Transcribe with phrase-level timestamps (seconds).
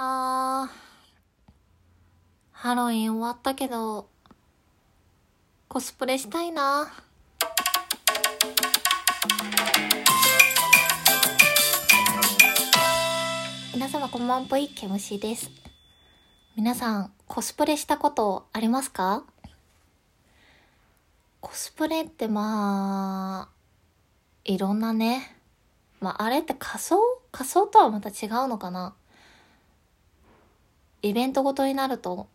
[0.00, 1.50] あー、
[2.52, 4.08] ハロウィン終わったけど、
[5.66, 6.88] コスプレしたいな。
[13.74, 15.50] 皆様こんばんぽい、ケムシです。
[16.54, 19.24] 皆さん、コスプレしたことありますか？
[21.40, 23.52] コスプレってまあ、
[24.44, 25.36] いろんなね。
[25.98, 27.00] まあ、あれって仮装？
[27.32, 28.94] 仮装とはまた違うのかな？
[31.02, 32.26] イベントごとになると、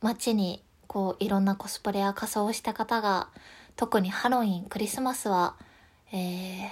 [0.00, 3.28] 街にこういろんなコスプレや仮装をした方が、
[3.76, 5.54] 特にハロウィン、クリスマスは、
[6.12, 6.68] えー、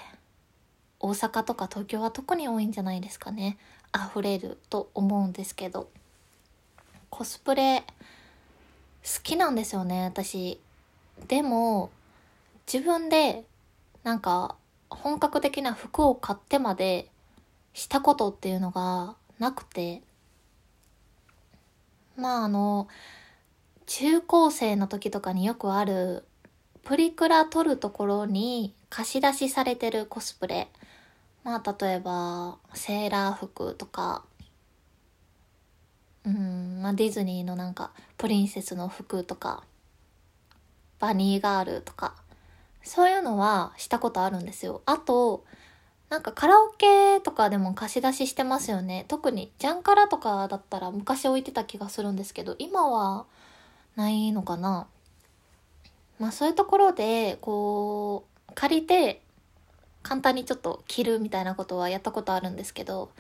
[1.01, 3.59] 大阪とか東京は特に多いんじゃないですかね。
[3.95, 5.89] 溢れると思うんですけど。
[7.11, 10.61] コスプレ、好きなんですよね、私。
[11.29, 11.91] でも、
[12.71, 13.45] 自分で、
[14.03, 14.57] なんか、
[14.91, 17.11] 本格的な服を買ってまで
[17.73, 20.03] したことっていうのがなくて、
[22.17, 22.89] まああの、
[23.87, 26.25] 中高生の時とかによくある、
[26.85, 30.69] プリクラ撮るところに貸し出しされてるコスプレ。
[31.45, 34.25] まあ例えば、セーラー服とか、
[36.25, 39.63] うん、まあディズニーのなんか、プリンセスの服とか、
[40.99, 42.15] バニーガールとか、
[42.83, 44.83] そういうのはしたことあるんですよ。
[44.87, 45.45] あと、
[46.09, 49.05] なんかカラオケとかでも貸し出ししてますよね。
[49.09, 53.27] 特にジャンカラとかだったら昔置いてた気がするんですけど、今は
[53.97, 54.87] ないのかな。
[56.21, 59.21] まあそういうところで、こう、借りて
[60.03, 63.11] 簡単にちょっと着るみたいなことはやったことあるんですけど、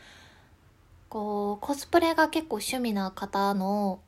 [1.08, 3.98] こう、コスプレが結構趣味な方の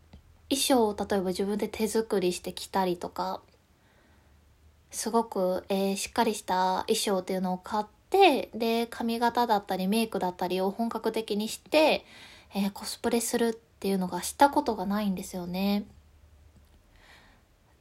[0.49, 3.41] 衣装を例えば自分で手作りして着たりとか、
[4.93, 12.05] すごく、えー、しっかりした衣装っていうのを買って、で、髪型だったりメイクだったりを本格的にして、
[12.55, 15.85] えー、コスプレするっていうのがしたことがないんですよね。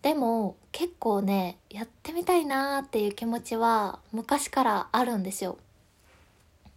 [0.02, 5.58] でも結構ね、やってみたいなーっていう気持ちは昔からあるんですよ。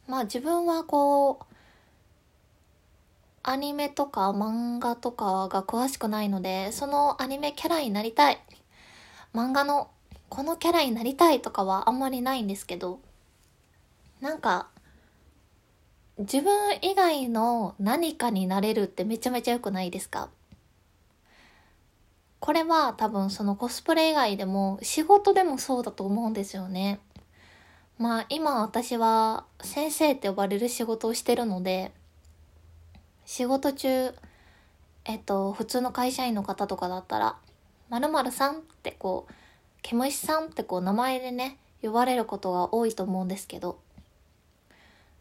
[0.09, 1.45] まあ自分はこう、
[3.43, 8.41] アニメとか漫画とかが詳しくないので、そのアニメキャラになりたい。
[9.35, 9.91] 漫画の
[10.29, 13.01] このキャラになりたいとかはあんまりないんですけど、
[14.21, 14.69] なんか、
[16.19, 20.29] 自分以外の何かになれるってめちゃめちゃ良くないですか？
[22.41, 27.01] これは多分そのコスプレ以外でも仕事でもそうだと思うんですよね。
[27.99, 31.93] まあ今私は先生って呼ばれる仕事をしてるので、
[33.25, 34.15] 仕事中、
[35.05, 37.37] えっと、普通の会社員の方とかだったら、
[37.89, 39.33] 〇〇さんってこう、
[39.81, 43.79] ケムシさんってこう名前でね、呼ばれることが多いと思うんですけど、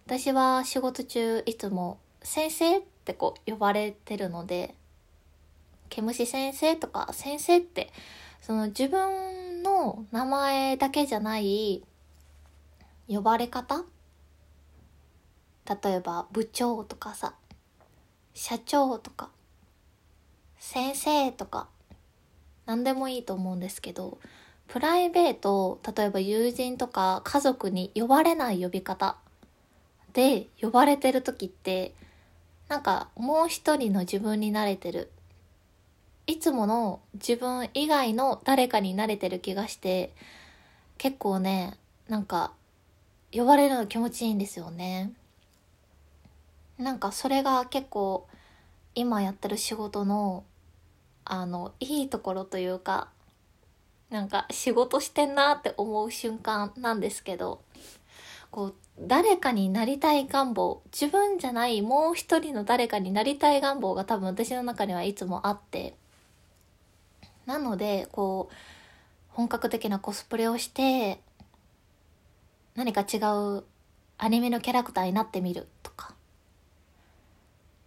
[0.10, 4.74] 私は仕事中いつも先生ってこう呼ばれてるので、
[5.90, 7.94] ケムシ先生とか先生って、
[8.42, 11.84] その自分の名前だけじゃない
[13.08, 13.84] 呼ばれ方
[15.84, 17.36] 例えば部長とかさ、
[18.34, 19.30] 社長とか、
[20.58, 21.68] 先生とか、
[22.66, 24.18] 何でもいいと思うんですけど、
[24.70, 29.16] プライベート、例えば友人とか家族に呼ばれない呼び方
[30.14, 31.94] で呼ばれてる時って、
[32.68, 35.12] なんかもう一人の自分に慣れてる。
[36.28, 40.14] いつもの自分以外の誰かに慣れてる気がして、
[40.98, 41.78] 結構ね、
[42.08, 42.54] なんか
[43.32, 45.12] 呼ばれるの気持ちいいんですよね。
[46.78, 48.28] なんかそれが結構
[48.96, 50.44] 今やってる仕事の
[51.26, 53.10] あのいいところというか
[54.10, 57.62] なんか仕事してんなって思う瞬間なんですけど、
[58.50, 65.96] こう、誰かになりたい願望、自分じゃないもう一人の誰かになりたい願望が多分私の中にはいつもあって、
[67.46, 68.56] なので、こう、
[69.30, 71.22] 本格的なコスプレをして、
[72.76, 73.18] 何か違
[73.58, 73.64] う
[74.18, 76.14] アニメのキャラクターになってみるとか、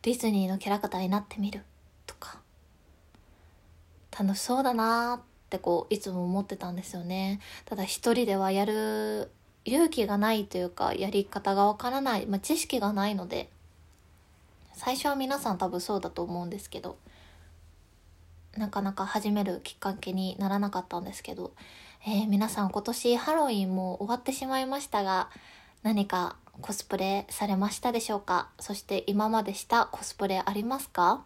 [0.02, 1.62] ディズニーのキャラクターになってみる
[2.06, 2.40] とか、
[4.18, 7.40] 楽しそうだなってってこういつも思ってたんですよね。
[7.66, 9.30] ただ一人ではやる
[9.64, 13.48] 勇気がないというかやり方がわからない、まあ、知識がないので
[14.74, 16.96] 最初は皆さん多分そうだと思うんですけど
[18.56, 21.52] なかなか始めるきっかけにならなかったんですけど、
[22.06, 25.30] えー、皆さん今年ハロウィンも終わってしまいましたが
[25.82, 28.50] 何かコスプレされましたでしょうか？
[28.60, 31.24] そして今までしたコスプレありますか？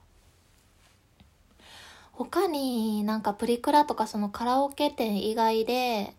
[2.12, 6.14] 他になんかプリクラとかそのカラオケ店以外で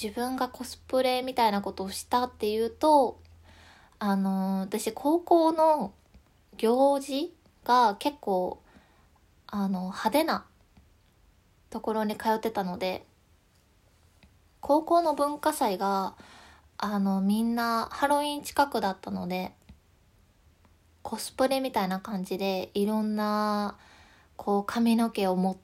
[0.00, 3.20] 自分がコスプレみたいなことをしたっていうと、
[3.98, 5.92] あの私高校の
[6.56, 7.32] 行事
[7.64, 8.60] が結構
[9.46, 10.44] あの派手な
[11.70, 13.04] ところに通ってたので
[14.60, 16.14] 高校の文化祭が
[16.78, 19.52] あのみんなハロウィン近くだったので
[21.02, 23.76] コスプレみたいな感じでいろんな
[24.36, 25.56] こう髪の毛を持っ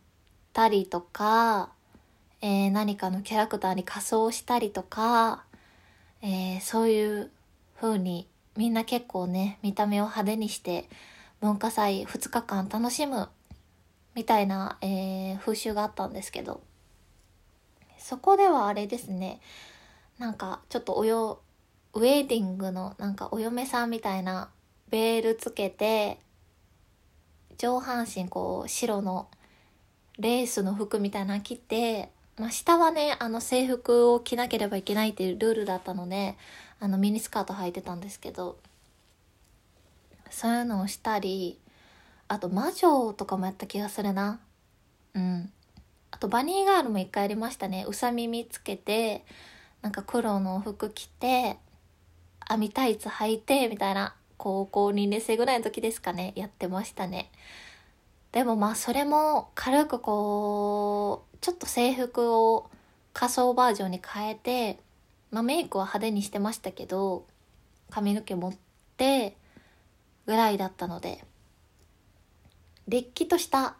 [0.52, 1.70] たりとか、
[2.42, 5.44] えー、何かのキャラクターに仮装したりとか、
[6.22, 7.30] えー、そういう
[7.80, 8.26] 風に
[8.56, 10.88] みんな結構ね見た目を派手にして
[11.40, 13.28] 文化祭2日間楽しむ
[14.14, 16.60] みたいな、えー、風習があったんですけど
[17.98, 19.40] そこではあれですね
[20.18, 21.40] なんかちょっとおよ
[21.92, 24.50] ウェディングのなんかお嫁さんみたいな
[24.90, 26.18] ベールつけて
[27.58, 29.28] 上半身こう白の
[30.18, 32.10] レースの服みたいなの着て、
[32.40, 36.36] ま、下はねあの制服を着なければいけないっていうルールだったので
[36.80, 38.56] あのミニスカート履いてたんですけど
[40.30, 41.58] そういうのをしたり
[42.28, 44.38] あと魔女とかもやった気がするな。
[45.14, 45.52] うん。
[46.12, 47.84] あとバニーガールも一回やりましたね。
[47.88, 49.24] うさ耳つけて
[49.82, 51.56] なんか黒の服着て
[52.48, 56.32] 網タイツ履いてみたいな高校2年生ぐらいの時ですかね。
[56.36, 57.30] やってましたね。
[58.32, 62.70] でもまあそれも軽くこうちょっと制服を
[63.12, 64.78] 仮装バージョンに変えて
[65.30, 67.24] まあ、メイクは派手にしてましたけど
[67.88, 68.54] 髪の毛持っ
[68.96, 69.36] て
[70.26, 71.24] ぐらいだったので
[72.88, 73.76] れっきとした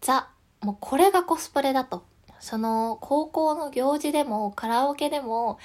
[0.00, 0.28] ザ
[0.62, 2.04] もうこれがコスプレだと。
[2.40, 5.58] その高校の行事でもカラオケでも、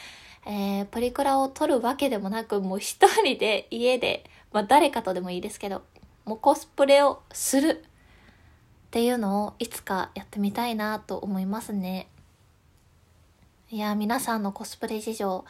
[0.46, 4.24] えー、プリクラを撮るわけでもなくもう一人で家で、
[4.54, 5.82] まあ、誰かとでもいいですけど
[6.30, 7.84] もコスプレをする
[8.88, 12.08] っていうのをいつかやってみたいなと思いますね。
[13.72, 15.46] いや、皆さんのコスプレ事情、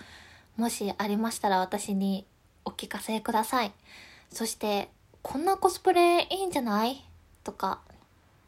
[0.55, 2.25] もしありましたら私に
[2.63, 3.73] お聞かせください。
[4.31, 4.89] そして、
[5.21, 7.05] こんなコスプレいいんじゃない？
[7.43, 7.81] とか、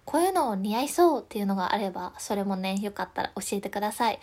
[0.06, 4.20] こういうの似合いそうっていうのがあれば、それもね、よかったら教えてください。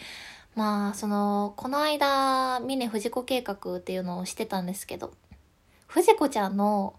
[0.54, 5.12] まあ、その、この間、峰藤子計画っていうのをしてたんですけど、
[5.86, 6.94] 藤子ちゃんの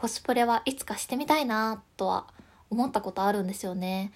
[0.00, 2.26] コスプレはいつかしてみたいなとは
[2.70, 4.12] 思ったことあるんですよね。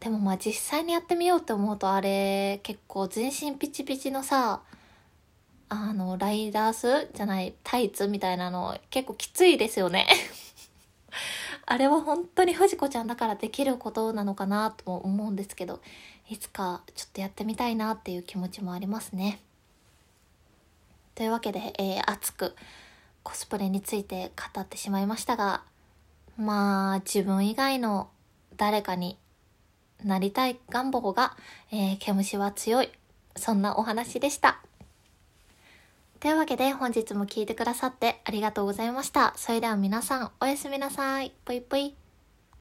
[0.00, 4.62] でもまあ実際にやってみようって思うとあれ結構全身ピチピチのさ
[5.68, 10.08] あのライダースじゃないタイツみたいなの結構きついですよね
[11.66, 15.80] あれは本当に藤子ちゃんだからできることなのかなとも思うんですけど
[16.28, 19.40] いつかちょっとやってみたいなっていう気持ちもありますね。
[21.14, 22.54] というわけで、えー、熱く
[23.28, 25.60] コスプレについて語ってしまいましたが
[26.38, 28.08] まあ自分以外の
[28.56, 29.18] 誰かに
[30.02, 31.36] なりたい願望が、
[31.70, 32.90] えー、毛虫は強い。
[33.36, 34.60] そんなお話でした。
[36.20, 39.34] というわけで本日も聴いてくださってありがとうございました。
[39.36, 41.32] それでは皆さんおやすみなさい。
[41.44, 42.07] ぽいぽい。